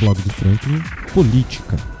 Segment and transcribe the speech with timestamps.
[0.00, 0.82] Blog do Franklin,
[1.14, 1.95] Política.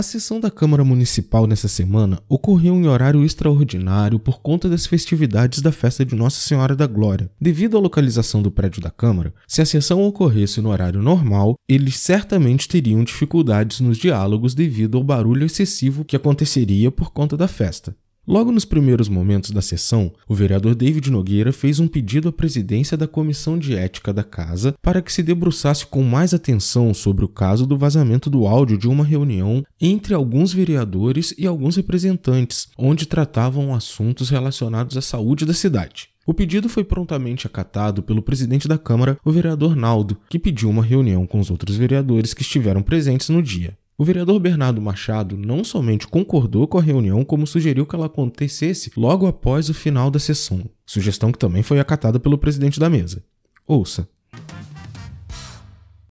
[0.00, 5.60] A sessão da Câmara Municipal nessa semana ocorreu em horário extraordinário por conta das festividades
[5.60, 7.30] da festa de Nossa Senhora da Glória.
[7.38, 11.98] Devido à localização do prédio da Câmara, se a sessão ocorresse no horário normal, eles
[11.98, 17.94] certamente teriam dificuldades nos diálogos devido ao barulho excessivo que aconteceria por conta da festa.
[18.30, 22.96] Logo nos primeiros momentos da sessão, o vereador David Nogueira fez um pedido à presidência
[22.96, 27.28] da Comissão de Ética da Casa para que se debruçasse com mais atenção sobre o
[27.28, 33.04] caso do vazamento do áudio de uma reunião entre alguns vereadores e alguns representantes, onde
[33.04, 36.10] tratavam assuntos relacionados à saúde da cidade.
[36.24, 40.84] O pedido foi prontamente acatado pelo presidente da Câmara, o vereador Naldo, que pediu uma
[40.84, 43.76] reunião com os outros vereadores que estiveram presentes no dia.
[44.00, 48.90] O vereador Bernardo Machado não somente concordou com a reunião, como sugeriu que ela acontecesse
[48.98, 53.22] logo após o final da sessão, sugestão que também foi acatada pelo presidente da mesa.
[53.68, 54.08] Ouça.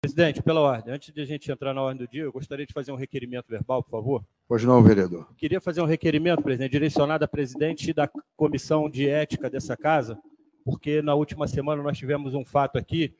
[0.01, 2.73] Presidente, pela ordem, antes de a gente entrar na ordem do dia, eu gostaria de
[2.73, 4.25] fazer um requerimento verbal, por favor.
[4.49, 5.25] Pois não, vereador.
[5.37, 10.19] Queria fazer um requerimento, presidente, direcionado à presidente da comissão de ética dessa casa,
[10.65, 13.15] porque na última semana nós tivemos um fato aqui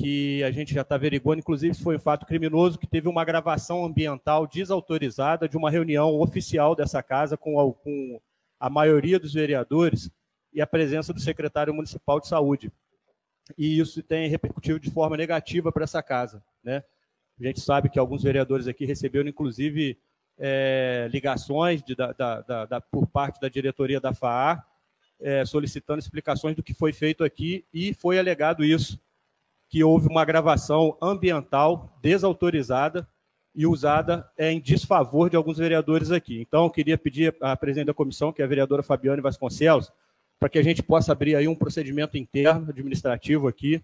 [0.00, 3.84] que a gente já está averiguando, inclusive foi um fato criminoso, que teve uma gravação
[3.84, 8.18] ambiental desautorizada de uma reunião oficial dessa casa com a, com
[8.58, 10.10] a maioria dos vereadores
[10.54, 12.72] e a presença do secretário municipal de saúde.
[13.58, 16.42] E isso tem repercutido de forma negativa para essa casa.
[16.64, 16.82] Né?
[17.38, 19.98] A gente sabe que alguns vereadores aqui receberam, inclusive,
[20.38, 24.64] é, ligações de, da, da, da, por parte da diretoria da FAA,
[25.20, 28.98] é, solicitando explicações do que foi feito aqui, e foi alegado isso
[29.70, 33.08] que houve uma gravação ambiental desautorizada
[33.54, 36.40] e usada em desfavor de alguns vereadores aqui.
[36.40, 39.92] Então, eu queria pedir à presidente da comissão, que é a vereadora Fabiane Vasconcelos,
[40.40, 43.80] para que a gente possa abrir aí um procedimento interno administrativo aqui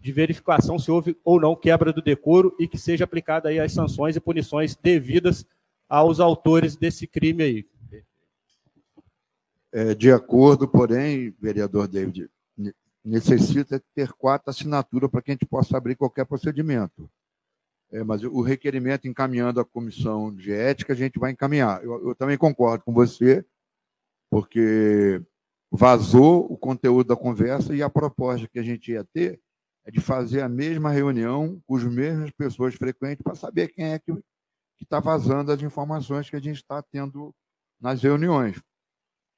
[0.00, 3.72] de verificação se houve ou não quebra do decoro e que seja aplicada aí as
[3.72, 5.44] sanções e punições devidas
[5.88, 7.66] aos autores desse crime aí.
[9.72, 12.30] É, de acordo, porém, vereador David,
[13.06, 17.08] necessita ter quatro assinaturas para que a gente possa abrir qualquer procedimento.
[17.92, 21.82] É, mas o requerimento encaminhando à comissão de ética, a gente vai encaminhar.
[21.84, 23.46] Eu, eu, também concordo com você,
[24.28, 25.22] porque
[25.70, 29.40] vazou o conteúdo da conversa e a proposta que a gente ia ter
[29.84, 34.00] é de fazer a mesma reunião com as mesmas pessoas frequentes para saber quem é
[34.00, 34.12] que
[34.80, 37.32] está vazando as informações que a gente está tendo
[37.80, 38.60] nas reuniões.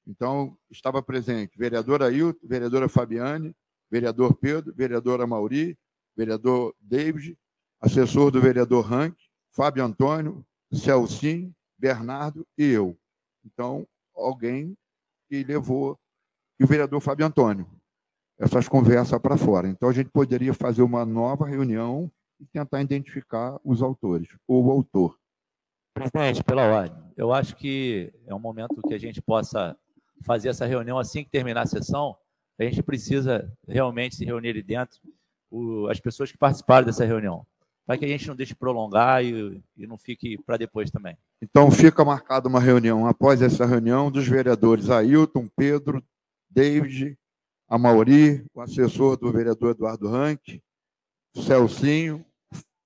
[0.09, 3.55] Então, estava presente vereador Ailton, vereadora Fabiane,
[3.91, 5.79] vereador Pedro, vereadora Mauri,
[6.17, 7.39] vereador David,
[7.79, 9.15] assessor do vereador Rank,
[9.53, 10.43] Fábio Antônio,
[10.73, 12.99] Celcinho, Bernardo e eu.
[13.45, 13.87] Então,
[14.17, 14.75] alguém
[15.29, 15.99] que levou
[16.59, 17.69] e o vereador Fábio Antônio
[18.39, 19.69] essas conversas para fora.
[19.69, 22.11] Então, a gente poderia fazer uma nova reunião
[22.41, 25.19] e tentar identificar os autores ou o autor.
[25.93, 29.77] Presidente, pela ordem, eu acho que é um momento que a gente possa
[30.23, 32.17] fazer essa reunião assim que terminar a sessão.
[32.59, 34.99] A gente precisa realmente se reunir ali dentro,
[35.51, 37.47] o, as pessoas que participaram dessa reunião,
[37.87, 41.17] para que a gente não deixe prolongar e, e não fique para depois também.
[41.41, 46.03] Então fica marcada uma reunião após essa reunião dos vereadores Ailton, Pedro,
[46.50, 47.17] David,
[47.69, 50.61] Amauri, o assessor do vereador Eduardo Rank,
[51.37, 52.25] Celcinho,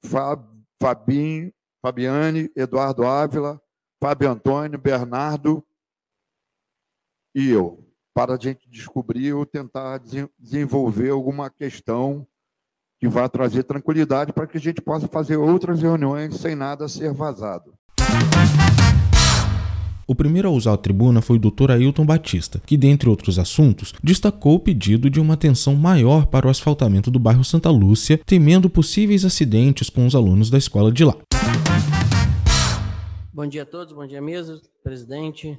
[0.04, 0.44] Fab,
[0.80, 3.60] Fabinho, Fabiane, Eduardo Ávila,
[4.00, 5.64] Fábio Antônio, Bernardo,
[7.34, 7.78] e eu,
[8.14, 10.00] para a gente descobrir ou tentar
[10.38, 12.26] desenvolver alguma questão
[13.00, 17.12] que vá trazer tranquilidade para que a gente possa fazer outras reuniões sem nada ser
[17.12, 17.72] vazado.
[20.06, 21.70] O primeiro a usar a tribuna foi o Dr.
[21.70, 26.50] Ailton Batista, que, dentre outros assuntos, destacou o pedido de uma atenção maior para o
[26.50, 31.16] asfaltamento do bairro Santa Lúcia, temendo possíveis acidentes com os alunos da escola de lá.
[33.32, 35.58] Bom dia a todos, bom dia mesa, presidente,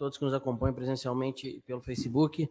[0.00, 2.50] todos que nos acompanham presencialmente pelo Facebook.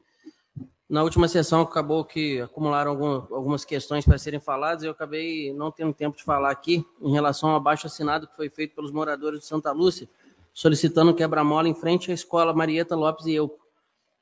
[0.88, 2.92] Na última sessão acabou que acumularam
[3.32, 7.12] algumas questões para serem faladas e eu acabei não tendo tempo de falar aqui em
[7.12, 10.08] relação ao abaixo assinado que foi feito pelos moradores de Santa Lúcia,
[10.54, 13.58] solicitando quebra-mola em frente à escola Marieta Lopes e eu.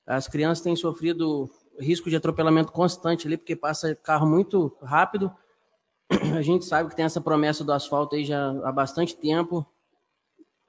[0.05, 5.29] As crianças têm sofrido risco de atropelamento constante ali, porque passa carro muito rápido.
[6.33, 9.67] A gente sabe que tem essa promessa do asfalto aí já há bastante tempo.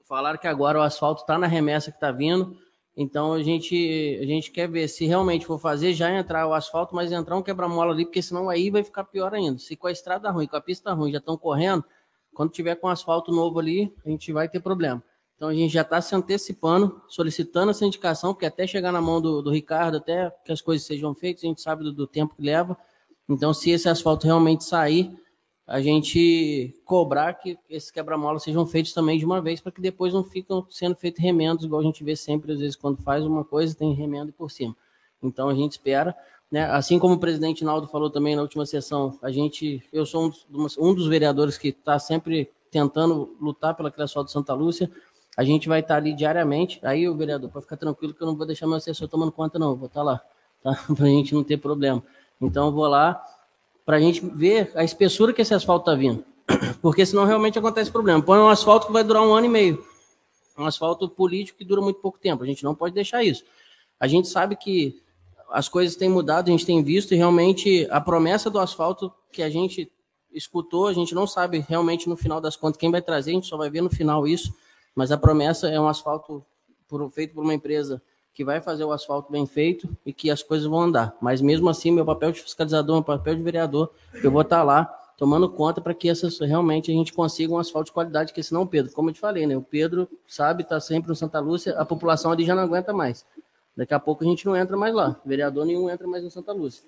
[0.08, 2.56] Falaram que agora o asfalto está na remessa que está vindo.
[2.96, 6.96] Então a gente, a gente quer ver se realmente for fazer, já entrar o asfalto,
[6.96, 9.58] mas entrar um quebra-mola ali, porque senão aí vai ficar pior ainda.
[9.58, 11.84] Se com a estrada ruim, com a pista ruim, já estão correndo,
[12.32, 15.02] quando tiver com asfalto novo ali, a gente vai ter problema.
[15.36, 19.20] Então a gente já está se antecipando, solicitando essa indicação, porque até chegar na mão
[19.20, 22.34] do, do Ricardo, até que as coisas sejam feitas, a gente sabe do, do tempo
[22.34, 22.76] que leva.
[23.28, 25.14] Então, se esse asfalto realmente sair,
[25.68, 30.14] a gente cobrar que esses quebra-molas sejam feitos também de uma vez, para que depois
[30.14, 33.44] não fiquem sendo feitos remendos, igual a gente vê sempre, às vezes, quando faz uma
[33.44, 34.74] coisa, tem remendo por cima.
[35.22, 36.16] Então, a gente espera.
[36.50, 36.64] Né?
[36.64, 40.28] Assim como o presidente Naldo falou também na última sessão, a gente, eu sou um
[40.30, 44.90] dos, um dos vereadores que está sempre tentando lutar pela criação do Santa Lúcia.
[45.36, 46.80] A gente vai estar tá ali diariamente.
[46.82, 49.58] Aí, o vereador, para ficar tranquilo, que eu não vou deixar meu assessor tomando conta,
[49.58, 49.76] não.
[49.76, 50.22] vou estar tá lá,
[50.62, 50.82] tá?
[50.96, 52.02] para a gente não ter problema.
[52.40, 53.22] Então, eu vou lá
[53.88, 56.22] para a gente ver a espessura que esse asfalto está vindo.
[56.82, 58.22] Porque senão realmente acontece problema.
[58.22, 59.82] Põe um asfalto que vai durar um ano e meio.
[60.58, 62.44] Um asfalto político que dura muito pouco tempo.
[62.44, 63.44] A gente não pode deixar isso.
[63.98, 65.00] A gente sabe que
[65.48, 69.42] as coisas têm mudado, a gente tem visto, e realmente a promessa do asfalto que
[69.42, 69.90] a gente
[70.34, 73.46] escutou, a gente não sabe realmente no final das contas quem vai trazer, a gente
[73.46, 74.54] só vai ver no final isso,
[74.94, 76.44] mas a promessa é um asfalto
[76.86, 78.02] por, feito por uma empresa
[78.38, 81.12] que vai fazer o asfalto bem feito e que as coisas vão andar.
[81.20, 83.90] Mas mesmo assim, meu papel de fiscalizador, meu papel de vereador,
[84.22, 84.84] eu vou estar lá
[85.16, 88.64] tomando conta para que essas realmente a gente consiga um asfalto de qualidade, que senão,
[88.64, 89.56] Pedro, como eu te falei, né?
[89.56, 93.26] O Pedro sabe, está sempre no Santa Lúcia, a população ali já não aguenta mais.
[93.76, 95.20] Daqui a pouco a gente não entra mais lá.
[95.26, 96.84] Vereador nenhum entra mais no Santa Lúcia.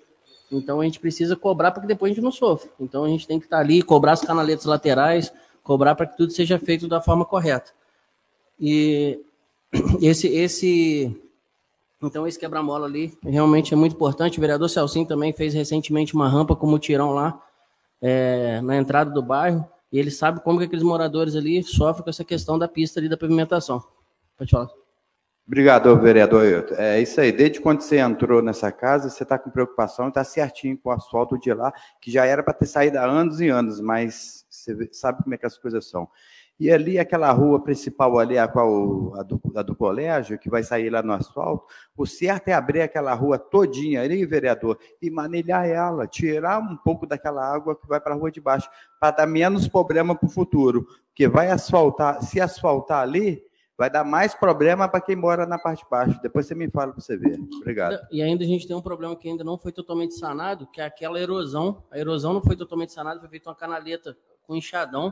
[0.49, 2.71] Então a gente precisa cobrar para que depois a gente não sofra.
[2.79, 6.31] Então a gente tem que estar ali, cobrar as canaletas laterais, cobrar para que tudo
[6.31, 7.73] seja feito da forma correta.
[8.57, 9.19] E
[10.01, 11.21] esse, esse
[12.01, 14.37] então, esse quebra-mola ali realmente é muito importante.
[14.37, 17.39] O vereador Celcinho também fez recentemente uma rampa com mutirão lá
[18.01, 19.67] é, na entrada do bairro.
[19.91, 23.07] E ele sabe como que aqueles moradores ali sofrem com essa questão da pista ali
[23.07, 23.83] da pavimentação.
[24.37, 24.69] Pode falar.
[25.45, 26.75] Obrigado, vereador Ailton.
[26.75, 27.31] É isso aí.
[27.31, 30.91] Desde quando você entrou nessa casa, você está com preocupação e está certinho com o
[30.93, 34.89] asfalto de lá, que já era para ter saído há anos e anos, mas você
[34.93, 36.07] sabe como é que as coisas são.
[36.61, 40.61] E ali, aquela rua principal ali, a, qual, a, do, a do colégio, que vai
[40.61, 41.65] sair lá no asfalto,
[41.97, 47.07] o certo é abrir aquela rua todinha ali, vereador, e manilhar ela, tirar um pouco
[47.07, 48.69] daquela água que vai para a rua de baixo,
[48.99, 50.85] para dar menos problema para o futuro.
[51.07, 53.41] Porque vai asfaltar, se asfaltar ali,
[53.75, 56.21] vai dar mais problema para quem mora na parte de baixo.
[56.21, 57.39] Depois você me fala para você ver.
[57.59, 57.97] Obrigado.
[58.11, 60.85] E ainda a gente tem um problema que ainda não foi totalmente sanado, que é
[60.85, 61.83] aquela erosão.
[61.89, 65.11] A erosão não foi totalmente sanada, foi feita uma canaleta com enxadão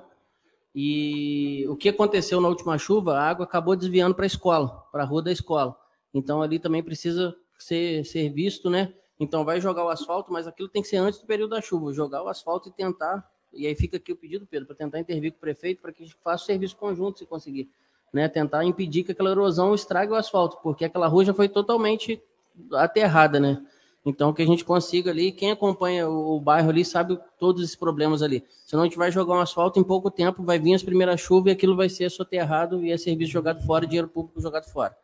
[0.81, 5.04] e o que aconteceu na última chuva, a água acabou desviando para a escola, para
[5.04, 5.76] a rua da escola.
[6.14, 8.94] Então ali também precisa ser, ser visto, né?
[9.20, 11.92] Então vai jogar o asfalto, mas aquilo tem que ser antes do período da chuva,
[11.92, 13.30] jogar o asfalto e tentar.
[13.52, 16.02] E aí fica aqui o pedido, Pedro, para tentar intervir com o prefeito para que
[16.02, 17.70] a gente faça o serviço conjunto, se conseguir.
[18.14, 18.30] Né?
[18.30, 22.24] Tentar impedir que aquela erosão estrague o asfalto, porque aquela rua já foi totalmente
[22.72, 23.62] aterrada, né?
[24.06, 27.75] Então, que a gente consiga ali, quem acompanha o, o, bairro ali sabe todos esses
[27.75, 28.44] problemas ali.
[28.66, 31.51] Senão a gente vai jogar um asfalto em pouco tempo, vai vir as primeiras chuvas
[31.51, 34.96] e aquilo vai ser soterrado e é serviço jogado fora, dinheiro público jogado fora.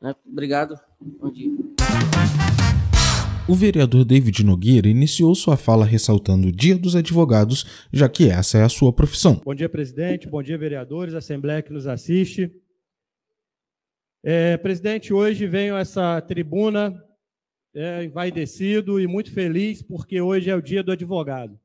[0.00, 0.14] Né?
[0.30, 0.78] Obrigado.
[1.00, 1.50] Bom dia.
[3.48, 8.58] O vereador David Nogueira iniciou sua fala ressaltando o Dia dos Advogados, já que essa
[8.58, 9.40] é a sua profissão.
[9.44, 10.28] Bom dia, presidente.
[10.28, 12.50] Bom dia, vereadores, assembleia que nos assiste.
[14.22, 17.00] É, presidente, hoje venho a essa tribuna
[17.76, 21.60] é, envaidecido e muito feliz porque hoje é o dia do advogado.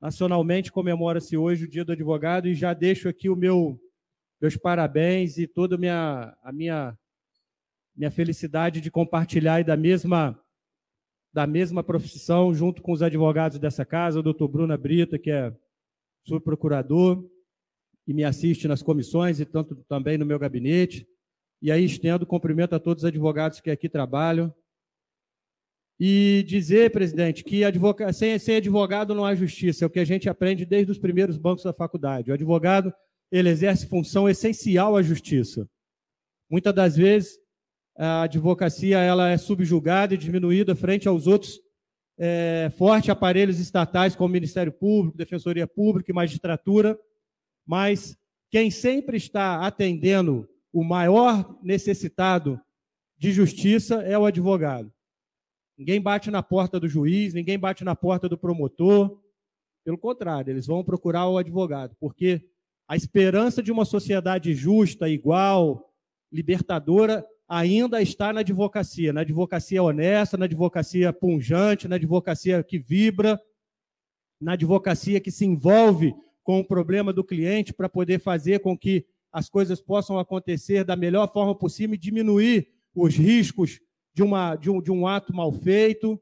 [0.00, 3.80] Nacionalmente comemora-se hoje o dia do advogado e já deixo aqui o meu
[4.40, 6.98] meus parabéns e toda a minha, a minha,
[7.96, 10.38] minha felicidade de compartilhar da mesma
[11.32, 15.54] da mesma profissão junto com os advogados dessa casa, o doutor Bruna Brita, que é
[16.24, 17.28] subprocurador
[18.06, 21.06] e me assiste nas comissões e tanto também no meu gabinete.
[21.60, 24.54] E aí estendo cumprimento a todos os advogados que aqui trabalham,
[25.98, 30.04] e dizer, presidente, que advogado, sem, sem advogado não há justiça, é o que a
[30.04, 32.30] gente aprende desde os primeiros bancos da faculdade.
[32.30, 32.92] O advogado
[33.32, 35.68] ele exerce função essencial à justiça.
[36.50, 37.38] Muitas das vezes
[37.96, 41.58] a advocacia ela é subjugada e diminuída frente aos outros
[42.18, 46.98] é, fortes aparelhos estatais como Ministério Público, Defensoria Pública e Magistratura,
[47.66, 48.16] mas
[48.50, 52.60] quem sempre está atendendo o maior necessitado
[53.18, 54.92] de justiça é o advogado.
[55.76, 59.20] Ninguém bate na porta do juiz, ninguém bate na porta do promotor.
[59.84, 62.42] Pelo contrário, eles vão procurar o advogado, porque
[62.88, 65.92] a esperança de uma sociedade justa, igual,
[66.32, 73.40] libertadora, ainda está na advocacia, na advocacia honesta, na advocacia punjante, na advocacia que vibra,
[74.40, 79.06] na advocacia que se envolve com o problema do cliente para poder fazer com que
[79.32, 83.80] as coisas possam acontecer da melhor forma possível e diminuir os riscos
[84.16, 86.18] de, uma, de, um, de um ato mal feito,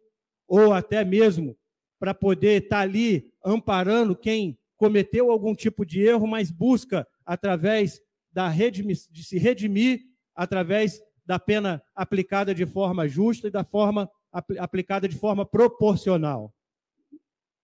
[0.48, 1.56] ou até mesmo
[1.96, 8.00] para poder estar tá ali amparando quem cometeu algum tipo de erro, mas busca, através
[8.32, 10.00] da redimir, de se redimir,
[10.34, 14.10] através da pena aplicada de forma justa e da forma
[14.58, 16.52] aplicada de forma proporcional.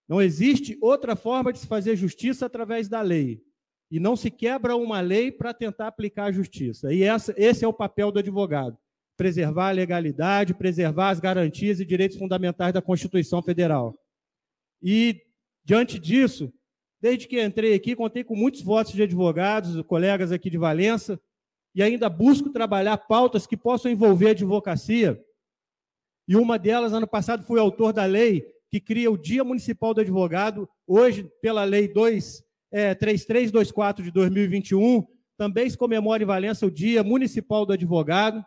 [0.08, 3.42] Não existe outra forma de se fazer justiça através da lei.
[3.90, 6.94] E não se quebra uma lei para tentar aplicar a justiça.
[6.94, 8.78] E essa, esse é o papel do advogado:
[9.20, 13.94] preservar a legalidade, preservar as garantias e direitos fundamentais da Constituição Federal.
[14.82, 15.20] E,
[15.62, 16.50] diante disso,
[16.98, 21.20] desde que entrei aqui, contei com muitos votos de advogados, colegas aqui de Valença,
[21.74, 25.22] e ainda busco trabalhar pautas que possam envolver a advocacia.
[26.26, 30.00] E uma delas, ano passado, fui autor da lei que cria o Dia Municipal do
[30.00, 36.70] Advogado, hoje, pela Lei 2, é, 3324 de 2021, também se comemora em Valença o
[36.70, 38.42] Dia Municipal do Advogado,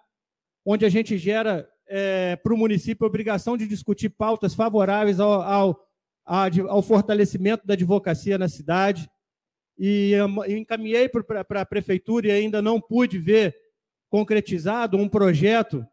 [0.65, 5.41] onde a gente gera é, para o município a obrigação de discutir pautas favoráveis ao,
[5.41, 5.88] ao,
[6.70, 9.10] ao fortalecimento da advocacia na cidade.
[9.77, 10.13] E
[10.48, 13.55] encaminhei para a prefeitura e ainda não pude ver
[14.10, 15.86] concretizado um projeto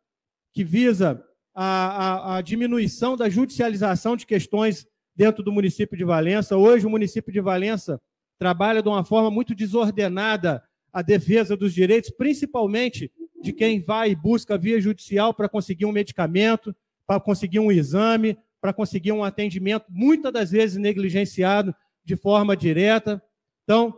[0.53, 1.25] que visa
[1.55, 4.87] a, a, a diminuição da judicialização de questões
[5.17, 6.57] dentro do município de Valença.
[6.57, 8.01] Hoje, o município de Valença
[8.39, 10.63] trabalha de uma forma muito desordenada
[10.93, 13.13] a defesa dos direitos, principalmente
[13.43, 16.75] de quem vai e busca via judicial para conseguir um medicamento,
[17.07, 23.23] para conseguir um exame, para conseguir um atendimento, muitas das vezes negligenciado de forma direta.
[23.65, 23.95] Então,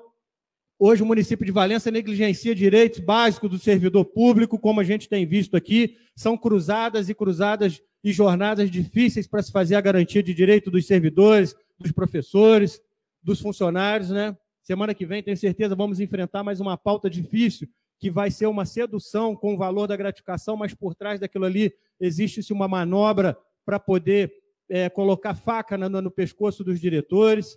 [0.79, 5.27] hoje o município de Valença negligencia direitos básicos do servidor público, como a gente tem
[5.27, 10.35] visto aqui, são cruzadas e cruzadas e jornadas difíceis para se fazer a garantia de
[10.35, 12.81] direito dos servidores, dos professores,
[13.23, 14.37] dos funcionários, né?
[14.63, 17.69] Semana que vem, tenho certeza, vamos enfrentar mais uma pauta difícil,
[18.03, 21.73] que vai ser uma sedução com o valor da gratificação, mas por trás daquilo ali
[22.01, 24.35] existe-se uma manobra para poder
[24.69, 27.57] é, colocar faca no, no pescoço dos diretores.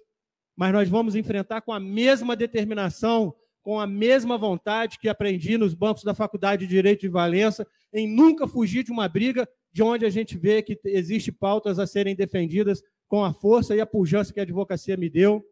[0.56, 3.34] Mas nós vamos enfrentar com a mesma determinação,
[3.64, 8.08] com a mesma vontade que aprendi nos bancos da Faculdade de Direito de Valença, em
[8.08, 12.16] nunca fugir de uma briga de onde a gente vê que existe pautas a serem
[12.16, 15.44] defendidas com a força e a pujança que a advocacia me deu.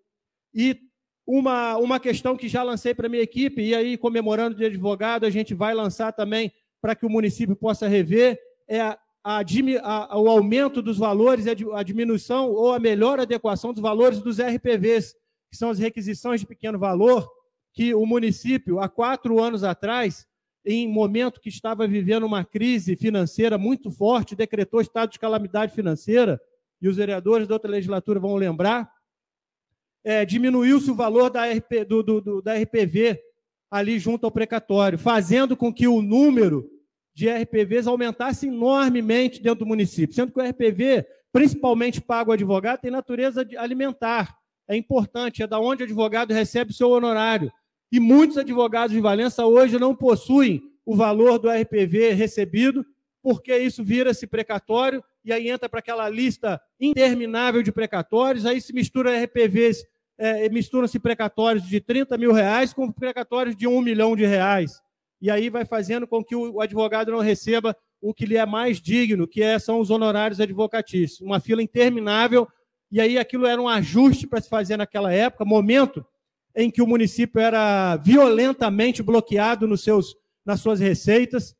[0.53, 0.79] E
[1.25, 5.25] uma, uma questão que já lancei para a minha equipe, e aí, comemorando de advogado,
[5.25, 6.51] a gente vai lançar também
[6.81, 8.37] para que o município possa rever,
[8.67, 9.39] é a, a,
[9.83, 15.15] a, o aumento dos valores, a diminuição ou a melhor adequação dos valores dos RPVs,
[15.49, 17.29] que são as requisições de pequeno valor,
[17.73, 20.27] que o município, há quatro anos atrás,
[20.65, 26.39] em momento que estava vivendo uma crise financeira muito forte, decretou estado de calamidade financeira,
[26.81, 28.91] e os vereadores da outra legislatura vão lembrar,
[30.03, 33.19] é, diminuiu-se o valor da, RP, do, do, do, da RPV
[33.71, 36.69] ali junto ao precatório, fazendo com que o número
[37.15, 42.81] de RPVs aumentasse enormemente dentro do município, sendo que o RPV, principalmente pago ao advogado,
[42.81, 44.35] tem natureza alimentar.
[44.67, 47.51] É importante, é da onde o advogado recebe o seu honorário.
[47.91, 52.85] E muitos advogados de Valença hoje não possuem o valor do RPV recebido,
[53.21, 58.73] porque isso vira-se precatório e aí entra para aquela lista interminável de precatórios, aí se
[58.73, 59.85] mistura RPVs
[60.17, 64.81] é, misturam-se precatórios de 30 mil reais com precatórios de 1 milhão de reais.
[65.21, 68.81] E aí vai fazendo com que o advogado não receba o que lhe é mais
[68.81, 71.21] digno, que é, são os honorários advocatícios.
[71.21, 72.47] Uma fila interminável,
[72.91, 76.05] e aí aquilo era um ajuste para se fazer naquela época, momento
[76.55, 80.15] em que o município era violentamente bloqueado nos seus,
[80.45, 81.55] nas suas receitas.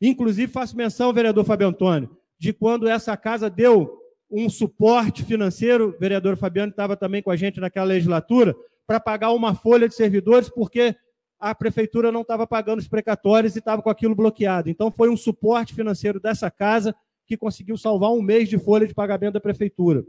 [0.00, 3.98] Inclusive, faço menção, vereador Fábio Antônio, de quando essa casa deu
[4.30, 8.54] um suporte financeiro, o vereador Fabiano estava também com a gente naquela legislatura,
[8.86, 10.94] para pagar uma folha de servidores, porque
[11.38, 14.70] a prefeitura não estava pagando os precatórios e estava com aquilo bloqueado.
[14.70, 16.94] Então, foi um suporte financeiro dessa casa
[17.26, 20.04] que conseguiu salvar um mês de folha de pagamento da prefeitura.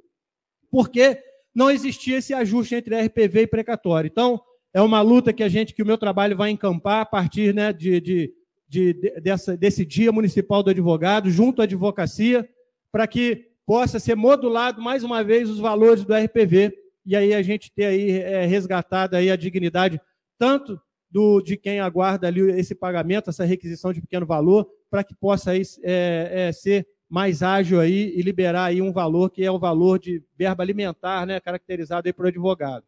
[0.72, 1.22] Porque
[1.54, 4.08] não existia esse ajuste entre RPV e precatório.
[4.08, 4.40] Então,
[4.74, 7.74] é uma luta que a gente, que o meu trabalho vai encampar a partir né,
[7.74, 8.34] de, de,
[8.70, 12.48] de, dessa, desse Dia Municipal do Advogado, junto à advocacia,
[12.92, 16.74] para que possa ser modulado mais uma vez os valores do RPV
[17.06, 20.00] e aí a gente ter aí é, resgatado aí a dignidade
[20.40, 20.80] tanto
[21.12, 25.52] do, de quem aguarda ali esse pagamento, essa requisição de pequeno valor, para que possa
[25.52, 29.60] aí, é, é, ser mais ágil aí e liberar aí um valor que é o
[29.60, 32.86] valor de verba alimentar, né, caracterizado aí por advogado.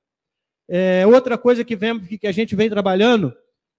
[0.70, 3.34] É, outra coisa que, vem, que a gente vem trabalhando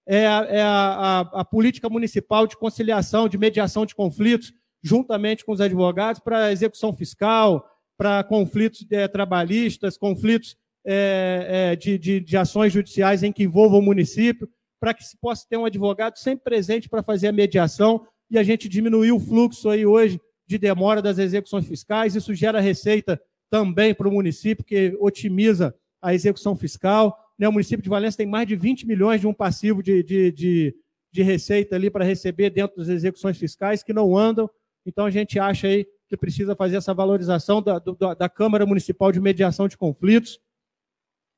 [0.07, 5.45] é, a, é a, a, a política municipal de conciliação, de mediação de conflitos, juntamente
[5.45, 10.57] com os advogados, para execução fiscal, para conflitos é, trabalhistas, conflitos
[10.87, 14.49] é, é, de, de, de, ações judiciais em que envolvam o município,
[14.81, 18.43] para que se possa ter um advogado sempre presente para fazer a mediação e a
[18.43, 22.17] gente diminuir o fluxo aí hoje de demora das execuções fiscais.
[22.17, 23.21] Isso gera receita
[23.51, 27.17] também para o município, que otimiza a execução fiscal.
[27.39, 27.49] Né?
[27.49, 30.75] O município de Valença tem mais de 20 milhões de um passivo de, de, de,
[31.13, 34.49] de receita ali para receber dentro das execuções fiscais que não andam.
[34.85, 37.79] Então, a gente acha aí que precisa fazer essa valorização da,
[38.19, 40.41] da, Câmara Municipal de Mediação de Conflitos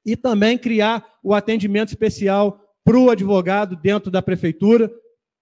[0.04, 4.90] e também criar o atendimento especial para o advogado dentro da prefeitura,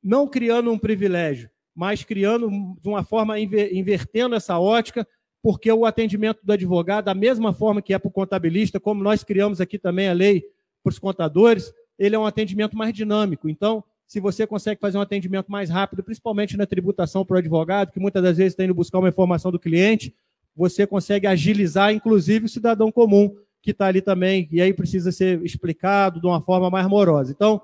[0.02, 5.06] não criando um privilégio, mas criando de uma forma, invertendo essa ótica,
[5.42, 9.24] porque o atendimento do advogado, da mesma forma que é para o contabilista, como nós
[9.24, 10.44] criamos aqui também a lei
[10.82, 13.48] para os contadores, ele é um atendimento mais dinâmico.
[13.48, 17.92] Então, se você consegue fazer um atendimento mais rápido, principalmente na tributação para o advogado,
[17.92, 20.12] que muitas das vezes está indo buscar uma informação do cliente,
[20.52, 25.40] você consegue agilizar, inclusive, o cidadão comum que está ali também, e aí precisa ser
[25.44, 27.30] explicado de uma forma mais amorosa.
[27.30, 27.62] Então,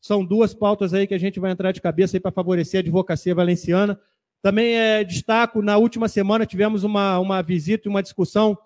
[0.00, 3.32] são duas pautas aí que a gente vai entrar de cabeça para favorecer a advocacia
[3.32, 3.96] valenciana.
[4.42, 8.58] Também é, destaco, na última semana tivemos uma, uma visita e uma discussão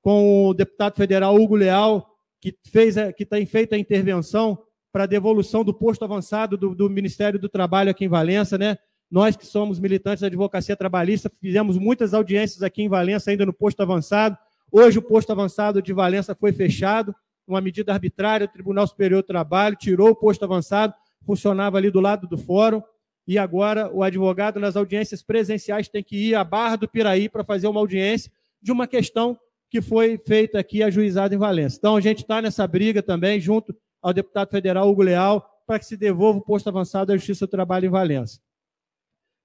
[0.00, 4.58] com o deputado federal Hugo Leal, que, fez, que tem feito a intervenção
[4.92, 8.76] para a devolução do posto avançado do, do Ministério do Trabalho aqui em Valença, né?
[9.10, 13.52] Nós que somos militantes da advocacia trabalhista, fizemos muitas audiências aqui em Valença, ainda no
[13.52, 14.36] posto avançado,
[14.74, 17.14] Hoje o posto avançado de Valença foi fechado,
[17.46, 20.94] uma medida arbitrária, o Tribunal Superior do Trabalho tirou o posto avançado,
[21.26, 22.82] funcionava ali do lado do fórum,
[23.28, 27.44] e agora o advogado nas audiências presenciais tem que ir à Barra do Piraí para
[27.44, 28.32] fazer uma audiência
[28.62, 29.38] de uma questão
[29.70, 31.76] que foi feita aqui, ajuizada em Valença.
[31.78, 35.86] Então a gente está nessa briga também, junto ao deputado federal Hugo Leal, para que
[35.86, 38.40] se devolva o posto avançado da Justiça do Trabalho em Valença.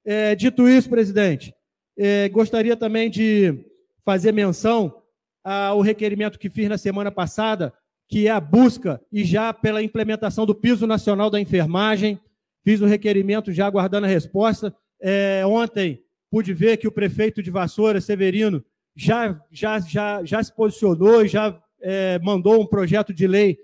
[0.04, 1.54] É, dito isso, presidente,
[1.98, 3.66] é, gostaria também de
[4.04, 5.04] fazer menção
[5.44, 7.74] ah, o requerimento que fiz na semana passada,
[8.08, 12.20] que é a busca e já pela implementação do piso nacional da enfermagem.
[12.64, 14.76] Fiz o requerimento já aguardando a resposta.
[15.02, 18.64] É, ontem pude ver que o prefeito de Vassoura, Severino,
[18.96, 23.58] já, já, já, já se posicionou e já é, mandou um projeto de lei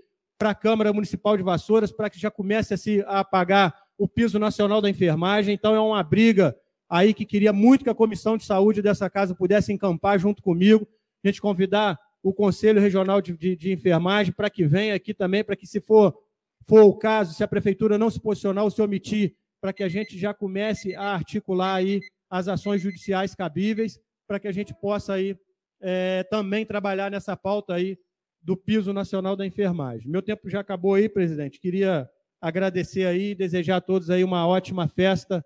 [0.43, 4.09] para a Câmara Municipal de Vassouras para que já comece a se a pagar o
[4.09, 5.53] piso nacional da enfermagem.
[5.53, 6.53] Então é uma briga
[6.89, 10.85] aí que queria muito que a comissão de saúde dessa casa pudesse encampar junto comigo
[11.23, 15.45] a gente convidar o Conselho Regional de, de, de Enfermagem para que venha aqui também,
[15.45, 16.13] para que, se for,
[16.67, 19.87] for o caso, se a Prefeitura não se posicionar ou se omitir, para que a
[19.87, 25.13] gente já comece a articular aí as ações judiciais cabíveis, para que a gente possa
[25.13, 25.37] aí
[25.79, 27.97] é, também trabalhar nessa pauta aí
[28.43, 30.09] do piso nacional da enfermagem.
[30.09, 31.59] Meu tempo já acabou aí, presidente.
[31.59, 32.09] Queria
[32.41, 35.43] agradecer aí, desejar a todos aí uma ótima festa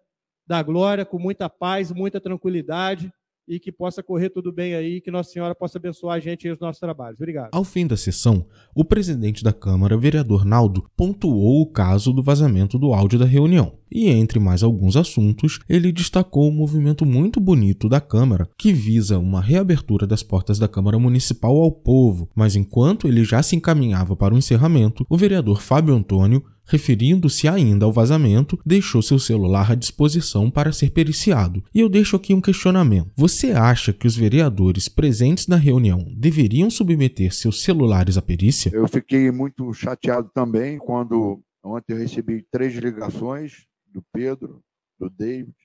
[0.47, 3.12] da glória, com muita paz, muita tranquilidade
[3.47, 6.51] e que possa correr tudo bem aí, que Nossa Senhora possa abençoar a gente e
[6.51, 7.19] os nossos trabalhos.
[7.19, 7.49] Obrigado.
[7.51, 12.77] Ao fim da sessão, o presidente da Câmara, vereador Naldo, pontuou o caso do vazamento
[12.77, 13.77] do áudio da reunião.
[13.89, 19.17] E entre mais alguns assuntos, ele destacou um movimento muito bonito da Câmara, que visa
[19.17, 22.29] uma reabertura das portas da Câmara Municipal ao povo.
[22.36, 27.86] Mas enquanto ele já se encaminhava para o encerramento, o vereador Fábio Antônio referindo-se ainda
[27.86, 31.63] ao vazamento, deixou seu celular à disposição para ser periciado.
[31.73, 33.12] E eu deixo aqui um questionamento.
[33.15, 38.69] Você acha que os vereadores presentes na reunião deveriam submeter seus celulares à perícia?
[38.73, 44.62] Eu fiquei muito chateado também quando ontem eu recebi três ligações do Pedro,
[44.99, 45.56] do David,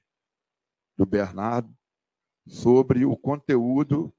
[0.96, 1.68] do Bernardo,
[2.46, 4.12] sobre o conteúdo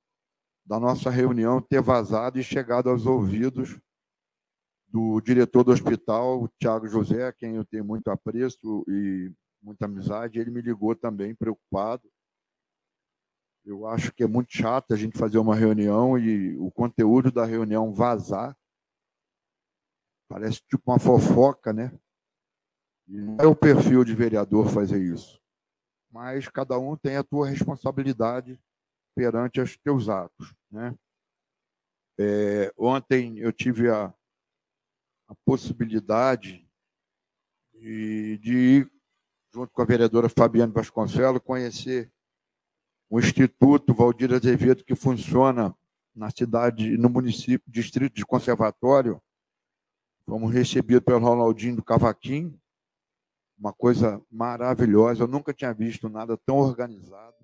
[0.65, 3.77] da nossa reunião ter vazado e chegado aos ouvidos
[4.93, 10.37] do diretor do hospital, Tiago José, a quem eu tenho muito apreço e muita amizade,
[10.37, 12.07] ele me ligou também preocupado.
[13.65, 17.43] Eu acho que é muito chato a gente fazer uma reunião e o conteúdo da
[17.43, 18.55] reunião vazar.
[20.29, 21.91] Parece tipo uma fofoca, né?
[23.07, 25.41] E não é o perfil de vereador fazer isso.
[26.11, 28.59] Mas cada um tem a tua responsabilidade
[29.15, 30.95] perante os teus atos, né?
[32.19, 34.13] É, ontem eu tive a,
[35.33, 36.65] a possibilidade
[37.73, 38.91] de, de ir,
[39.53, 42.11] junto com a vereadora Fabiane Vasconcelos, conhecer
[43.09, 45.75] o Instituto Valdir Azevedo, que funciona
[46.15, 49.21] na cidade, no município, distrito de Conservatório.
[50.25, 52.57] Fomos recebidos pelo Ronaldinho do Cavaquim,
[53.57, 55.23] uma coisa maravilhosa.
[55.23, 57.35] Eu nunca tinha visto nada tão organizado.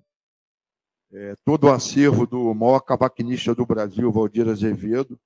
[1.12, 5.20] É, todo o acervo do maior cavaquinista do Brasil, Valdir Azevedo.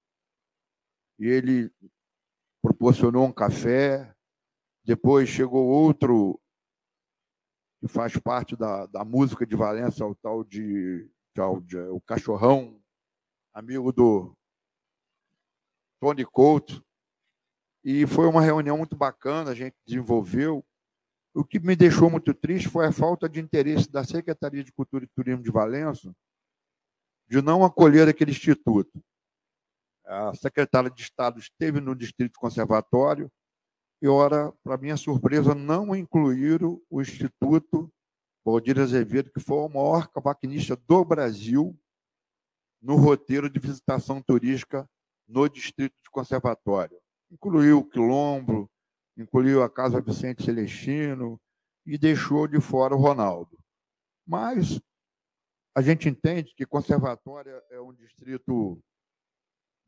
[1.19, 1.71] Ele
[2.65, 4.11] proporcionou um café.
[4.83, 6.41] Depois chegou outro
[7.79, 12.81] que faz parte da, da música de Valença, o tal de, tal de o Cachorrão,
[13.53, 14.35] amigo do
[16.01, 16.83] Tony Couto.
[17.85, 20.65] E foi uma reunião muito bacana, a gente desenvolveu.
[21.35, 25.05] O que me deixou muito triste foi a falta de interesse da Secretaria de Cultura
[25.05, 26.17] e Turismo de Valença
[27.29, 29.03] de não acolher aquele instituto.
[30.07, 33.31] A secretária de Estado esteve no Distrito Conservatório
[34.03, 37.91] e, ora, para minha surpresa, não incluíram o Instituto
[38.45, 41.79] Valdir Azevedo, que foi o maior cavaquinista do Brasil,
[42.83, 44.87] no roteiro de visitação turística
[45.27, 47.01] no Distrito Conservatório.
[47.31, 48.71] Incluiu o Quilombo,
[49.17, 51.41] incluiu a Casa Vicente Celestino
[51.87, 53.59] e deixou de fora o Ronaldo.
[54.27, 54.79] Mas
[55.75, 58.79] a gente entende que Conservatório é um distrito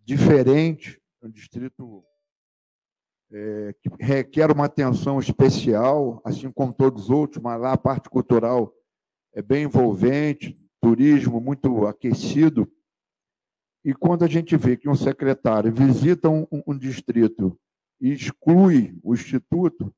[0.06, 2.04] diferente, um distrito
[3.32, 8.08] é, que requer uma atenção especial, assim como todos os outros, mas lá a parte
[8.08, 8.72] cultural
[9.34, 12.72] é bem envolvente, turismo muito aquecido.
[13.84, 17.58] E quando a gente vê que um secretário visita um, um distrito
[18.00, 19.92] e exclui o instituto,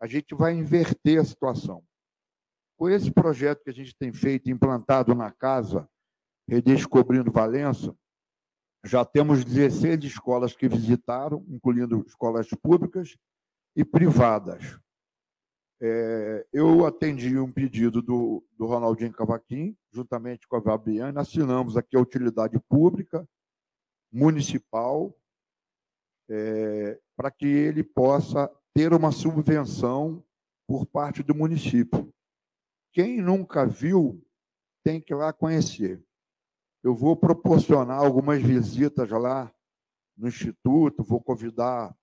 [0.00, 1.84] a gente vai inverter a situação.
[2.76, 5.88] Com esse projeto que a gente tem feito, implantado na casa,
[6.48, 7.96] Redescobrindo Valença,
[8.84, 13.16] já temos 16 escolas que visitaram, incluindo escolas públicas
[13.76, 14.78] e privadas.
[15.80, 21.96] É, eu atendi um pedido do, do Ronaldinho Cavaquim, juntamente com a Fabiana, assinamos aqui
[21.96, 23.28] a utilidade pública,
[24.12, 25.16] municipal,
[26.28, 30.24] é, para que ele possa ter uma subvenção
[30.68, 32.12] por parte do município.
[32.92, 34.24] Quem nunca viu
[34.84, 36.02] tem que ir lá conhecer.
[36.82, 39.52] Eu vou proporcionar algumas visitas lá
[40.16, 41.96] no Instituto, vou convidar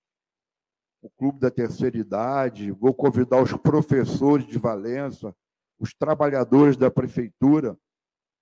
[1.01, 5.35] o Clube da Terceira Idade, vou convidar os professores de Valença,
[5.77, 7.77] os trabalhadores da prefeitura,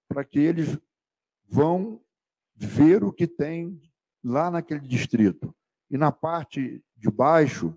[0.08, 0.78] para que eles
[1.48, 2.02] vão
[2.56, 3.82] ver o que tem
[4.24, 5.56] lá naquele distrito.
[5.90, 7.76] E na parte de baixo,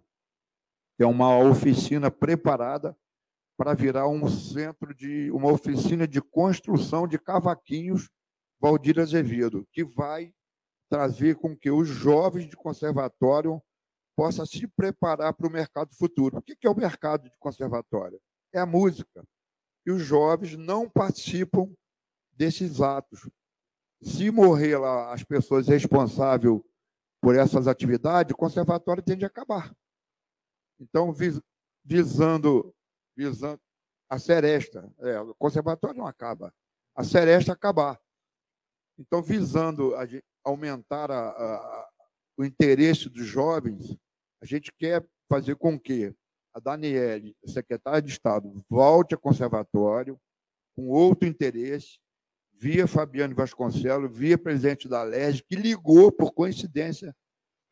[0.98, 2.94] é uma oficina preparada
[3.56, 8.10] para virar um centro de uma oficina de construção de cavaquinhos
[8.60, 10.34] Valdir Azevedo, que vai
[10.88, 13.62] trazer com que os jovens de conservatório
[14.16, 16.38] possam se preparar para o mercado futuro.
[16.38, 18.20] O que é o mercado de conservatório?
[18.52, 19.24] É a música.
[19.86, 21.72] E os jovens não participam
[22.32, 23.30] desses atos.
[24.02, 26.60] Se morrer lá as pessoas responsáveis
[27.20, 29.74] por essas atividades, o conservatório tende a acabar.
[30.78, 31.14] Então,
[31.84, 32.74] visando,
[33.16, 33.60] visando
[34.08, 36.52] a seresta, é, o conservatório não acaba,
[36.94, 38.00] a seresta acabar.
[39.00, 40.06] Então, visando a,
[40.44, 41.88] aumentar a, a,
[42.36, 43.96] o interesse dos jovens,
[44.42, 46.14] a gente quer fazer com que
[46.52, 50.20] a Daniele, secretária de Estado, volte ao conservatório
[50.76, 51.98] com outro interesse,
[52.52, 57.16] via Fabiano Vasconcelos, via presidente da LERJ, que ligou, por coincidência,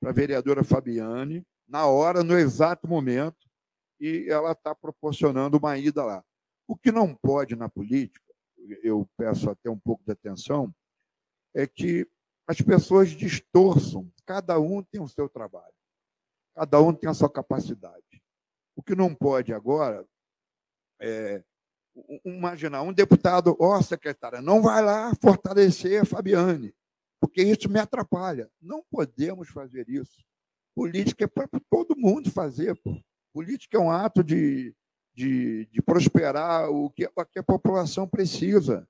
[0.00, 3.36] para a vereadora Fabiane, na hora, no exato momento,
[4.00, 6.24] e ela está proporcionando uma ida lá.
[6.66, 8.24] O que não pode na política,
[8.82, 10.72] eu peço até um pouco de atenção,
[11.58, 12.06] é que
[12.46, 15.74] as pessoas distorçam, cada um tem o seu trabalho,
[16.54, 18.22] cada um tem a sua capacidade.
[18.76, 20.06] O que não pode agora
[21.02, 21.42] é
[22.24, 26.72] imaginar um deputado, ó, oh, secretária, não vai lá fortalecer a Fabiane,
[27.20, 28.48] porque isso me atrapalha.
[28.62, 30.24] Não podemos fazer isso.
[30.76, 32.76] Política é para todo mundo fazer.
[32.76, 32.96] Pô.
[33.34, 34.72] Política é um ato de,
[35.12, 38.88] de, de prosperar o que, o que a população precisa.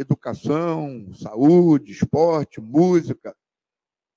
[0.00, 3.36] Educação, saúde, esporte, música.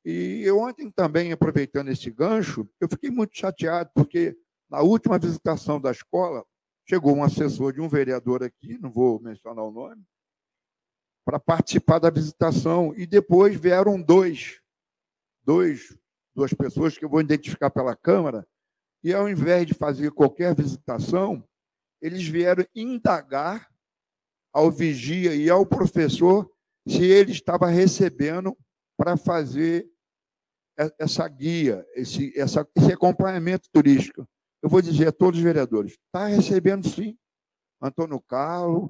[0.05, 4.37] E ontem também, aproveitando esse gancho, eu fiquei muito chateado, porque
[4.69, 6.45] na última visitação da escola,
[6.87, 10.03] chegou um assessor de um vereador aqui, não vou mencionar o nome,
[11.25, 12.93] para participar da visitação.
[12.95, 14.59] E depois vieram dois,
[15.43, 15.97] dois,
[16.35, 18.47] duas pessoas que eu vou identificar pela Câmara,
[19.03, 21.47] e ao invés de fazer qualquer visitação,
[22.01, 23.72] eles vieram indagar
[24.53, 26.49] ao vigia e ao professor
[26.87, 28.55] se ele estava recebendo
[28.97, 29.89] para fazer
[30.99, 34.27] essa guia, esse, essa, esse acompanhamento turístico.
[34.61, 37.17] Eu vou dizer a todos os vereadores: está recebendo sim.
[37.81, 38.89] Antônio Carlos,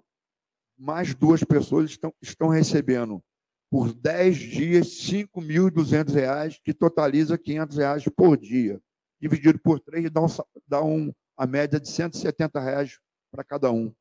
[0.77, 3.23] mais duas pessoas estão, estão recebendo
[3.71, 8.79] por 10 dias R$ 5.200, que totaliza 500 reais por dia.
[9.19, 10.27] Dividido por três, dá, um,
[10.67, 12.99] dá um, a média de 170 reais
[13.31, 13.91] para cada um.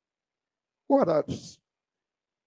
[0.88, 1.24] Agora,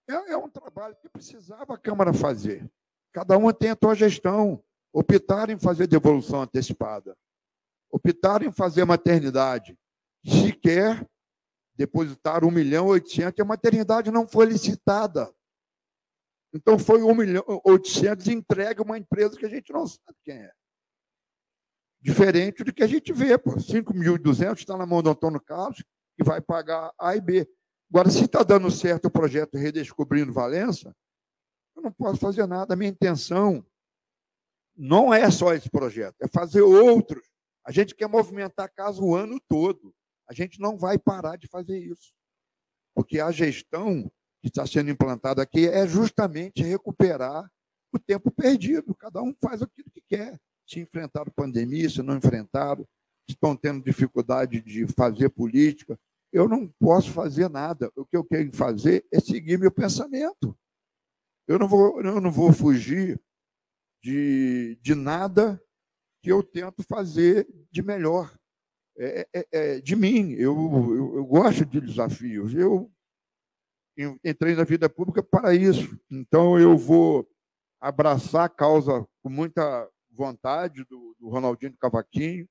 [0.07, 2.69] é, é um trabalho que precisava a Câmara fazer.
[3.11, 4.63] Cada uma tem a sua gestão.
[4.93, 7.17] Optaram em fazer devolução antecipada.
[7.91, 9.77] Optaram em fazer maternidade.
[10.23, 11.07] Sequer
[11.75, 15.33] depositaram 1 milhão e 800 e a maternidade não foi licitada.
[16.53, 20.17] Então foi 1 milhão e 800 entregue a uma empresa que a gente não sabe
[20.23, 20.51] quem é.
[21.99, 23.55] Diferente do que a gente vê, pô.
[23.55, 25.83] 5.200 está na mão do Antônio Carlos,
[26.15, 27.49] que vai pagar A e B.
[27.89, 30.95] Agora, se está dando certo o projeto Redescobrindo Valença,
[31.75, 32.73] eu não posso fazer nada.
[32.73, 33.65] A minha intenção
[34.75, 37.23] não é só esse projeto, é fazer outros.
[37.65, 39.93] A gente quer movimentar a casa o ano todo.
[40.27, 42.13] A gente não vai parar de fazer isso.
[42.93, 44.09] Porque a gestão
[44.41, 47.49] que está sendo implantada aqui é justamente recuperar
[47.91, 48.95] o tempo perdido.
[48.95, 50.39] Cada um faz aquilo que quer.
[50.67, 52.87] Se enfrentaram pandemia, se não enfrentaram,
[53.27, 55.99] estão tendo dificuldade de fazer política.
[56.35, 57.89] Eu não posso fazer nada.
[57.95, 60.53] O que eu quero fazer é seguir meu pensamento.
[61.47, 63.17] Eu não vou, eu não vou fugir
[64.03, 65.63] de, de nada
[66.21, 68.37] que eu tento fazer de melhor.
[68.97, 70.31] É, é, é de mim.
[70.31, 70.53] Eu,
[70.93, 72.53] eu, eu, gosto de desafios.
[72.53, 72.91] Eu
[74.21, 75.97] entrei na vida pública para isso.
[76.11, 77.25] Então, eu vou
[77.79, 82.45] abraçar a causa com muita vontade do, do Ronaldinho Cavaquinho.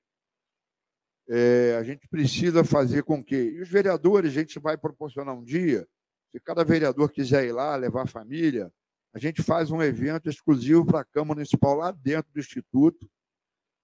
[1.27, 3.35] É, a gente precisa fazer com que.
[3.35, 5.87] E os vereadores, a gente vai proporcionar um dia,
[6.31, 8.71] se cada vereador quiser ir lá, levar a família,
[9.13, 13.09] a gente faz um evento exclusivo para a Câmara Municipal lá dentro do Instituto,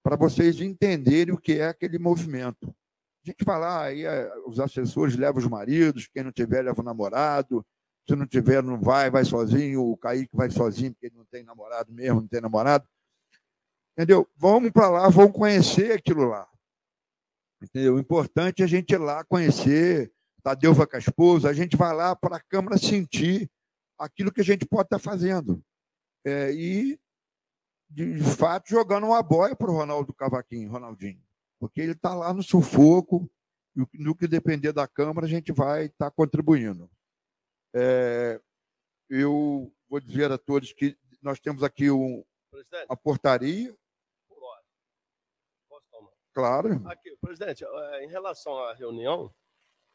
[0.02, 2.68] para vocês entenderem o que é aquele movimento.
[3.24, 6.80] A gente vai lá, aí eh, os assessores levam os maridos, quem não tiver leva
[6.80, 7.64] o namorado,
[8.06, 11.44] se não tiver, não vai, vai sozinho, o Kaique vai sozinho, porque ele não tem
[11.44, 12.86] namorado mesmo, não tem namorado.
[13.96, 14.28] Entendeu?
[14.36, 16.48] Vamos para lá, vamos conhecer aquilo lá.
[17.62, 17.94] Entendeu?
[17.94, 21.94] O importante é a gente ir lá conhecer, Tadeu com a esposa, a gente vai
[21.94, 23.48] lá para a Câmara sentir
[23.96, 25.62] aquilo que a gente pode estar fazendo.
[26.24, 26.98] É, e,
[27.88, 31.22] de, de, fato, jogando uma boia para o Ronaldo Cavaquinho, Ronaldinho.
[31.60, 33.30] Porque ele está lá no sufoco,
[33.76, 36.90] e no que depender da Câmara, a gente vai estar contribuindo.
[37.74, 38.40] É,
[39.08, 42.24] eu vou dizer a todos que nós temos aqui um,
[42.88, 43.74] uma portaria.
[46.32, 46.80] Claro.
[46.86, 49.30] Aqui, presidente, é, em relação à reunião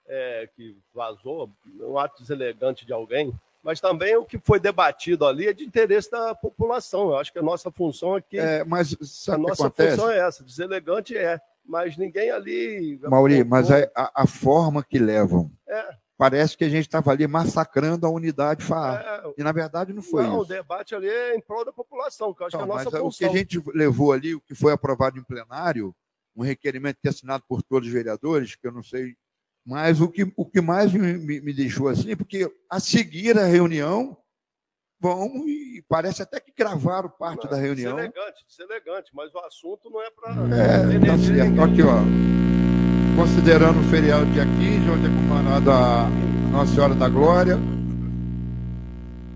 [0.08, 5.48] é, que vazou, um ato deselegante de alguém, mas também o que foi debatido ali
[5.48, 7.10] é de interesse da população.
[7.10, 8.40] Eu acho que a nossa função aqui.
[8.40, 8.96] É, mas
[9.28, 13.00] a nossa função é essa, deselegante é, mas ninguém ali.
[13.04, 15.52] Mauri, mas a, a, forma que levam.
[15.68, 15.90] É.
[16.18, 19.04] Parece que a gente estava ali massacrando a unidade FAA.
[19.06, 20.42] É, e, na verdade, não foi não, isso.
[20.42, 22.76] o debate ali é em prol da população, que eu acho não, que é a
[22.76, 23.28] nossa mas função.
[23.28, 25.94] O que a gente levou ali, o que foi aprovado em plenário,
[26.38, 29.16] um requerimento que é assinado por todos os vereadores, que eu não sei
[29.66, 34.18] mas o que, o que mais me, me deixou assim, porque a seguir a reunião,
[34.98, 37.96] vão e parece até que gravaram parte não, da reunião.
[37.96, 40.32] Deselegante, deselegante, mas o assunto não é para.
[40.56, 41.62] É, tá certo.
[41.62, 42.00] Aqui, ó.
[43.16, 46.10] Considerando o feriado dia 15, onde é comemorada a
[46.52, 47.58] Nossa Senhora da Glória,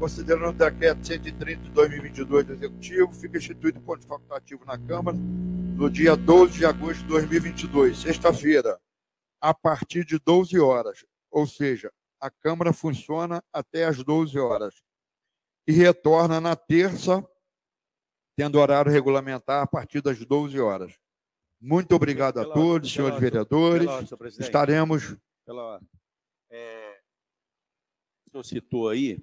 [0.01, 5.91] considerando o decreto 130 de 2022 do Executivo, fica instituído ponto facultativo na Câmara no
[5.91, 8.81] dia 12 de agosto de 2022, sexta-feira
[9.39, 14.81] a partir de 12 horas, ou seja, a Câmara funciona até às 12 horas
[15.67, 17.23] e retorna na terça,
[18.35, 20.97] tendo horário regulamentar a partir das 12 horas.
[21.59, 23.87] Muito obrigado a todos, senhores vereadores.
[24.39, 25.15] Estaremos.
[25.45, 25.79] Pela,
[26.49, 26.99] é,
[28.25, 29.19] o senhor citou aí,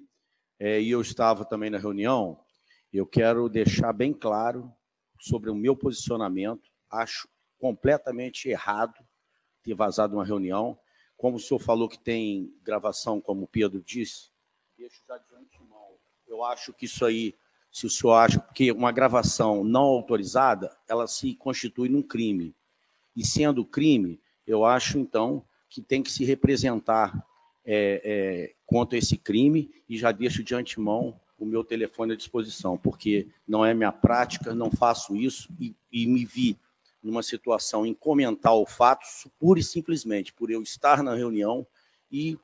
[0.59, 2.37] é, e eu estava também na reunião,
[2.91, 4.71] eu quero deixar bem claro
[5.19, 6.69] sobre o meu posicionamento.
[6.89, 8.95] Acho completamente errado
[9.63, 10.77] ter vazado uma reunião.
[11.15, 14.31] Como o senhor falou que tem gravação, como o Pedro disse,
[14.77, 15.97] deixo já de antemão.
[16.27, 17.35] Eu acho que isso aí,
[17.71, 22.55] se o senhor acha que uma gravação não autorizada, ela se constitui num crime.
[23.15, 27.25] E sendo crime, eu acho, então, que tem que se representar
[27.71, 32.79] é, é, contra esse crime e já deixo de antemão o meu telefone à disposição,
[32.79, 36.57] porque não é minha prática, não faço isso e, e me vi
[37.01, 39.05] numa situação em comentar o fato,
[39.37, 41.65] pura e simplesmente por eu estar na reunião
[42.11, 42.39] e,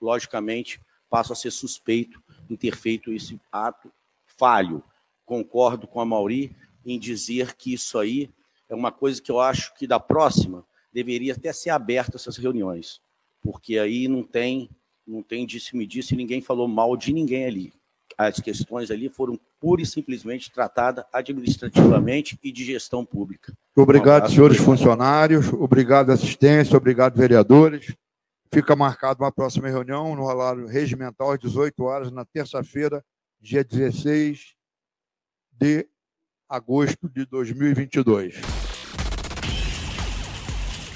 [0.00, 3.92] logicamente, passo a ser suspeito em ter feito esse ato
[4.26, 4.82] falho.
[5.24, 8.28] Concordo com a Mauri em dizer que isso aí
[8.68, 13.00] é uma coisa que eu acho que da próxima deveria até ser aberta essas reuniões,
[13.44, 14.68] porque aí não tem,
[15.06, 17.72] não tem disse-me disse, ninguém falou mal de ninguém ali
[18.16, 23.52] as questões ali foram pura e simplesmente tratadas administrativamente e de gestão pública.
[23.76, 27.94] Obrigado, senhores funcionários, obrigado assistência, obrigado vereadores.
[28.52, 33.04] Fica marcado uma próxima reunião no horário regimental às 18 horas na terça-feira,
[33.40, 34.54] dia 16
[35.52, 35.86] de
[36.48, 38.63] agosto de 2022.